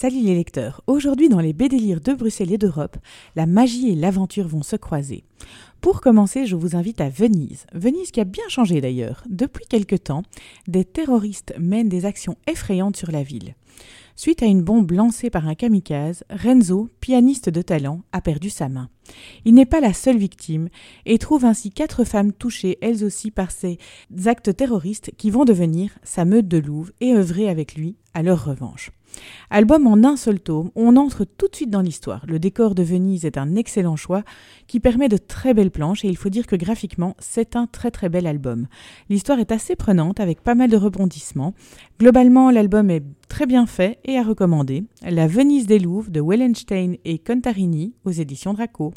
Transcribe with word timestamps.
Salut 0.00 0.22
les 0.22 0.34
lecteurs, 0.34 0.80
aujourd'hui 0.86 1.28
dans 1.28 1.40
les 1.40 1.52
Bédélires 1.52 2.00
de 2.00 2.14
Bruxelles 2.14 2.54
et 2.54 2.56
d'Europe, 2.56 2.96
la 3.36 3.44
magie 3.44 3.90
et 3.90 3.94
l'aventure 3.94 4.48
vont 4.48 4.62
se 4.62 4.76
croiser. 4.76 5.24
Pour 5.82 6.00
commencer, 6.00 6.46
je 6.46 6.56
vous 6.56 6.74
invite 6.74 7.02
à 7.02 7.10
Venise. 7.10 7.66
Venise 7.74 8.10
qui 8.10 8.22
a 8.22 8.24
bien 8.24 8.48
changé 8.48 8.80
d'ailleurs. 8.80 9.22
Depuis 9.28 9.66
quelque 9.66 9.96
temps, 9.96 10.22
des 10.66 10.86
terroristes 10.86 11.52
mènent 11.58 11.90
des 11.90 12.06
actions 12.06 12.38
effrayantes 12.46 12.96
sur 12.96 13.10
la 13.10 13.22
ville. 13.22 13.54
Suite 14.16 14.42
à 14.42 14.46
une 14.46 14.62
bombe 14.62 14.90
lancée 14.90 15.28
par 15.28 15.46
un 15.46 15.54
kamikaze, 15.54 16.24
Renzo, 16.30 16.88
pianiste 17.10 17.48
de 17.48 17.60
talent, 17.60 18.02
a 18.12 18.20
perdu 18.20 18.50
sa 18.50 18.68
main. 18.68 18.88
Il 19.44 19.54
n'est 19.54 19.66
pas 19.66 19.80
la 19.80 19.92
seule 19.92 20.16
victime 20.16 20.68
et 21.06 21.18
trouve 21.18 21.44
ainsi 21.44 21.72
quatre 21.72 22.04
femmes 22.04 22.32
touchées 22.32 22.78
elles 22.82 23.02
aussi 23.04 23.32
par 23.32 23.50
ces 23.50 23.78
actes 24.26 24.54
terroristes 24.54 25.10
qui 25.16 25.32
vont 25.32 25.44
devenir 25.44 25.90
sa 26.04 26.24
meute 26.24 26.46
de 26.46 26.58
louve 26.58 26.92
et 27.00 27.12
œuvrer 27.12 27.48
avec 27.48 27.74
lui 27.74 27.96
à 28.14 28.22
leur 28.22 28.44
revanche. 28.44 28.92
Album 29.50 29.86
en 29.86 30.04
un 30.04 30.16
seul 30.16 30.38
tome, 30.38 30.70
on 30.76 30.96
entre 30.96 31.24
tout 31.24 31.48
de 31.48 31.56
suite 31.56 31.70
dans 31.70 31.80
l'histoire. 31.80 32.24
Le 32.28 32.38
décor 32.38 32.74
de 32.74 32.82
Venise 32.82 33.24
est 33.24 33.38
un 33.38 33.56
excellent 33.56 33.96
choix 33.96 34.22
qui 34.68 34.78
permet 34.78 35.08
de 35.08 35.16
très 35.16 35.54
belles 35.54 35.72
planches 35.72 36.04
et 36.04 36.08
il 36.08 36.16
faut 36.16 36.28
dire 36.28 36.46
que 36.46 36.56
graphiquement, 36.56 37.16
c'est 37.18 37.56
un 37.56 37.66
très 37.66 37.90
très 37.90 38.08
bel 38.08 38.26
album. 38.26 38.68
L'histoire 39.08 39.40
est 39.40 39.52
assez 39.52 39.74
prenante 39.74 40.20
avec 40.20 40.42
pas 40.42 40.54
mal 40.54 40.70
de 40.70 40.76
rebondissements. 40.76 41.54
Globalement, 41.98 42.50
l'album 42.50 42.90
est 42.90 43.02
très 43.28 43.46
bien 43.46 43.66
fait 43.66 43.98
et 44.04 44.16
à 44.16 44.22
recommander. 44.22 44.84
La 45.02 45.26
Venise 45.26 45.66
des 45.66 45.78
Louvres 45.78 46.10
de 46.10 46.20
Wellenstein 46.20 46.96
et 47.04 47.18
Contarini 47.18 47.94
aux 48.04 48.10
éditions 48.10 48.54
Draco. 48.54 48.92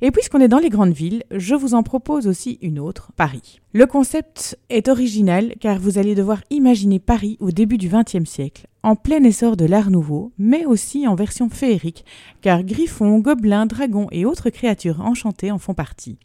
Et 0.00 0.10
puisqu'on 0.10 0.40
est 0.40 0.48
dans 0.48 0.58
les 0.58 0.68
grandes 0.68 0.92
villes, 0.92 1.22
je 1.30 1.54
vous 1.54 1.74
en 1.74 1.82
propose 1.82 2.26
aussi 2.26 2.58
une 2.60 2.78
autre, 2.78 3.12
Paris. 3.16 3.60
Le 3.72 3.86
concept 3.86 4.58
est 4.68 4.88
original 4.88 5.54
car 5.60 5.78
vous 5.78 5.98
allez 5.98 6.14
devoir 6.14 6.42
imaginer 6.50 6.98
Paris 6.98 7.36
au 7.40 7.50
début 7.50 7.78
du 7.78 7.88
XXe 7.88 8.28
siècle, 8.28 8.66
en 8.84 8.96
plein 8.96 9.24
essor 9.24 9.56
de 9.56 9.64
l'art 9.64 9.90
nouveau, 9.90 10.32
mais 10.36 10.66
aussi 10.66 11.08
en 11.08 11.14
version 11.14 11.48
féerique, 11.48 12.04
car 12.42 12.62
griffons, 12.62 13.18
gobelins, 13.18 13.64
dragons 13.64 14.08
et 14.12 14.26
autres 14.26 14.50
créatures 14.50 15.00
enchantées 15.00 15.50
en 15.50 15.58
font 15.58 15.72
partie. 15.72 16.18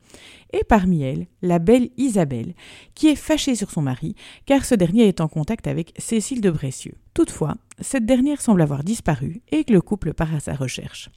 Et 0.52 0.66
parmi 0.68 1.02
elles, 1.02 1.28
la 1.42 1.58
belle 1.58 1.90
Isabelle, 1.96 2.54
qui 2.96 3.08
est 3.08 3.16
fâchée 3.16 3.56
sur 3.56 3.72
son 3.72 3.82
mari, 3.82 4.14
car 4.46 4.66
ce 4.66 4.76
dernier 4.76 5.08
est 5.08 5.22
en 5.22 5.30
contact 5.30 5.68
avec 5.68 5.94
Cécile 5.98 6.42
de 6.42 6.52
Bressieux. 6.52 6.96
Toutefois, 7.14 7.56
cette 7.80 8.06
dernière 8.06 8.42
semble 8.42 8.62
avoir 8.62 8.84
disparu 8.84 9.42
et 9.52 9.64
que 9.64 9.72
le 9.72 9.82
couple 9.82 10.14
part 10.14 10.36
à 10.36 10.42
sa 10.42 10.54
recherche. 10.54 11.10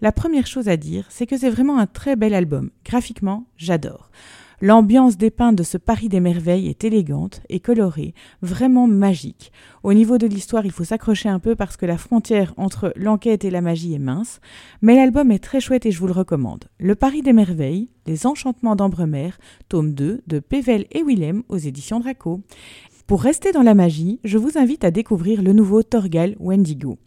La 0.00 0.10
première 0.10 0.48
chose 0.48 0.68
à 0.68 0.76
dire, 0.76 1.06
c'est 1.10 1.26
que 1.26 1.38
c'est 1.38 1.50
vraiment 1.50 1.78
un 1.78 1.86
très 1.86 2.16
bel 2.16 2.34
album. 2.34 2.70
Graphiquement, 2.84 3.46
j'adore. 3.56 4.10
L'ambiance 4.60 5.16
dépeinte 5.16 5.54
de 5.54 5.62
ce 5.62 5.78
Paris 5.78 6.08
des 6.08 6.18
merveilles 6.18 6.66
est 6.66 6.82
élégante 6.82 7.42
et 7.48 7.60
colorée, 7.60 8.12
vraiment 8.42 8.88
magique. 8.88 9.52
Au 9.84 9.94
niveau 9.94 10.18
de 10.18 10.26
l'histoire, 10.26 10.66
il 10.66 10.72
faut 10.72 10.82
s'accrocher 10.82 11.28
un 11.28 11.38
peu 11.38 11.54
parce 11.54 11.76
que 11.76 11.86
la 11.86 11.96
frontière 11.96 12.54
entre 12.56 12.92
l'enquête 12.96 13.44
et 13.44 13.50
la 13.50 13.60
magie 13.60 13.94
est 13.94 14.00
mince, 14.00 14.40
mais 14.82 14.96
l'album 14.96 15.30
est 15.30 15.38
très 15.38 15.60
chouette 15.60 15.86
et 15.86 15.92
je 15.92 16.00
vous 16.00 16.08
le 16.08 16.12
recommande. 16.12 16.64
Le 16.80 16.96
Paris 16.96 17.22
des 17.22 17.32
merveilles, 17.32 17.88
Les 18.08 18.26
enchantements 18.26 18.74
d'Ambremer, 18.74 19.32
tome 19.68 19.92
2 19.92 20.22
de 20.26 20.38
Pével 20.40 20.86
et 20.92 21.02
Willem 21.02 21.42
aux 21.50 21.58
éditions 21.58 22.00
Draco. 22.00 22.40
Pour 23.08 23.22
rester 23.22 23.52
dans 23.52 23.62
la 23.62 23.72
magie, 23.72 24.20
je 24.22 24.36
vous 24.36 24.58
invite 24.58 24.84
à 24.84 24.90
découvrir 24.90 25.40
le 25.40 25.54
nouveau 25.54 25.82
Torgal 25.82 26.36
Wendigo. 26.38 26.98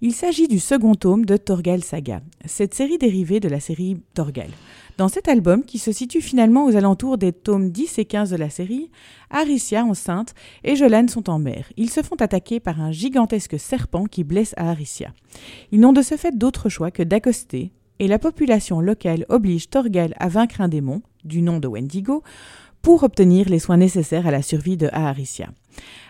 Il 0.00 0.14
s'agit 0.14 0.46
du 0.46 0.60
second 0.60 0.94
tome 0.94 1.24
de 1.24 1.36
Torgal 1.36 1.82
Saga, 1.82 2.20
cette 2.44 2.74
série 2.74 2.96
dérivée 2.96 3.40
de 3.40 3.48
la 3.48 3.58
série 3.58 3.96
Torgal. 4.14 4.50
Dans 4.98 5.08
cet 5.08 5.26
album, 5.26 5.64
qui 5.64 5.80
se 5.80 5.90
situe 5.90 6.20
finalement 6.20 6.64
aux 6.64 6.76
alentours 6.76 7.18
des 7.18 7.32
tomes 7.32 7.72
10 7.72 7.98
et 7.98 8.04
15 8.04 8.30
de 8.30 8.36
la 8.36 8.50
série, 8.50 8.92
Aricia 9.30 9.84
enceinte 9.84 10.32
et 10.62 10.76
Jolan 10.76 11.08
sont 11.08 11.28
en 11.28 11.40
mer. 11.40 11.72
Ils 11.76 11.90
se 11.90 12.04
font 12.04 12.14
attaquer 12.14 12.60
par 12.60 12.80
un 12.80 12.92
gigantesque 12.92 13.58
serpent 13.58 14.04
qui 14.04 14.22
blesse 14.22 14.54
Aricia. 14.58 15.12
Ils 15.72 15.80
n'ont 15.80 15.92
de 15.92 16.02
ce 16.02 16.16
fait 16.16 16.38
d'autre 16.38 16.68
choix 16.68 16.92
que 16.92 17.02
d'accoster, 17.02 17.72
et 17.98 18.06
la 18.06 18.20
population 18.20 18.80
locale 18.80 19.26
oblige 19.28 19.70
Torgal 19.70 20.14
à 20.18 20.28
vaincre 20.28 20.60
un 20.60 20.68
démon, 20.68 21.02
du 21.24 21.42
nom 21.42 21.58
de 21.58 21.66
Wendigo, 21.66 22.22
pour 22.82 23.02
obtenir 23.02 23.48
les 23.48 23.58
soins 23.58 23.76
nécessaires 23.76 24.26
à 24.26 24.30
la 24.30 24.42
survie 24.42 24.76
de 24.76 24.88
Aharicia. 24.92 25.48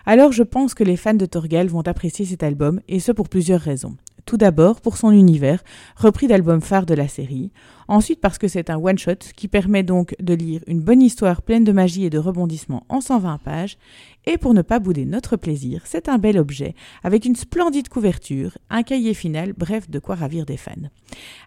Alors 0.05 0.31
je 0.31 0.43
pense 0.43 0.73
que 0.73 0.83
les 0.83 0.97
fans 0.97 1.13
de 1.13 1.25
Torgal 1.25 1.67
vont 1.67 1.87
apprécier 1.87 2.25
cet 2.25 2.43
album, 2.43 2.81
et 2.87 2.99
ce 2.99 3.11
pour 3.11 3.29
plusieurs 3.29 3.61
raisons. 3.61 3.95
Tout 4.25 4.37
d'abord 4.37 4.81
pour 4.81 4.97
son 4.97 5.11
univers, 5.11 5.63
repris 5.95 6.27
d'albums 6.27 6.61
phares 6.61 6.85
de 6.85 6.93
la 6.93 7.07
série. 7.07 7.51
Ensuite 7.89 8.21
parce 8.21 8.37
que 8.37 8.47
c'est 8.47 8.69
un 8.69 8.77
one-shot 8.77 9.33
qui 9.35 9.47
permet 9.47 9.81
donc 9.81 10.15
de 10.19 10.35
lire 10.35 10.61
une 10.67 10.79
bonne 10.79 11.01
histoire 11.01 11.41
pleine 11.41 11.63
de 11.63 11.71
magie 11.71 12.05
et 12.05 12.11
de 12.11 12.19
rebondissements 12.19 12.85
en 12.87 13.01
120 13.01 13.39
pages. 13.39 13.79
Et 14.27 14.37
pour 14.37 14.53
ne 14.53 14.61
pas 14.61 14.77
bouder 14.77 15.05
notre 15.05 15.37
plaisir, 15.37 15.81
c'est 15.85 16.07
un 16.07 16.19
bel 16.19 16.37
objet 16.37 16.75
avec 17.03 17.25
une 17.25 17.35
splendide 17.35 17.89
couverture, 17.89 18.59
un 18.69 18.83
cahier 18.83 19.15
final, 19.15 19.53
bref, 19.57 19.89
de 19.89 19.97
quoi 19.97 20.13
ravir 20.13 20.45
des 20.45 20.57
fans. 20.57 20.75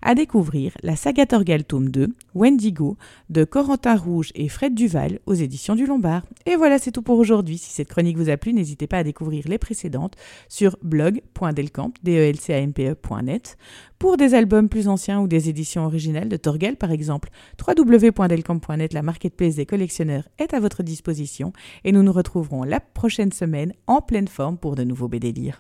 À 0.01 0.17
découvrir 0.17 0.73
la 0.83 0.97
saga 0.97 1.27
Torgal 1.27 1.63
tome 1.63 1.91
2, 1.91 2.09
Wendigo, 2.35 2.97
de 3.31 3.45
Corentin 3.45 3.95
Rouge 3.95 4.33
et 4.35 4.49
Fred 4.49 4.75
Duval 4.75 5.21
aux 5.27 5.35
éditions 5.35 5.77
du 5.77 5.87
Lombard. 5.87 6.25
Et 6.47 6.57
voilà, 6.57 6.81
c'est 6.81 6.91
tout 6.91 7.03
pour 7.03 7.21
aujourd'hui. 7.21 7.57
Si 7.57 7.71
cette 7.71 7.89
chronique 7.89 8.17
vous 8.17 8.31
a 8.31 8.37
plu, 8.37 8.53
n'hésitez 8.53 8.89
pas 8.89 8.99
à 8.99 9.05
découvrir 9.05 9.45
les 9.47 9.59
précédentes 9.59 10.17
sur 10.49 10.77
blog.delcamp, 10.83 11.93
delcamp.net 12.03 13.57
pour 14.03 14.17
des 14.17 14.35
albums 14.35 14.69
plus 14.69 14.89
anciens 14.89 15.21
ou 15.21 15.29
des 15.29 15.49
éditions 15.49 15.85
originales 15.85 16.29
de 16.33 16.37
Torgal 16.37 16.77
par 16.77 16.91
exemple. 16.91 17.31
www.delcamp.net, 17.65 18.93
la 18.93 19.03
marketplace 19.03 19.57
des 19.57 19.67
collectionneurs, 19.67 20.29
est 20.39 20.55
à 20.55 20.61
votre 20.61 20.83
disposition 20.83 21.53
et 21.85 21.93
nous 21.93 22.03
nous 22.03 22.13
retrouverons 22.13 22.65
la 22.65 22.81
prochaine 22.81 23.33
semaine 23.33 23.73
en 23.87 24.01
pleine 24.01 24.29
forme 24.29 24.59
pour 24.59 24.75
de 24.75 24.85
nouveaux 24.85 25.09
BD 25.09 25.33